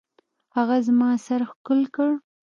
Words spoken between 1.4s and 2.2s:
ښكل كړ.